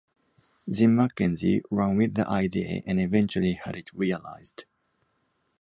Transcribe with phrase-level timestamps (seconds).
[0.67, 4.65] Jim McKenzie ran with the idea and eventually had it realised.